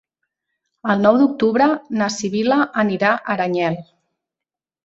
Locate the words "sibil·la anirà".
2.15-3.13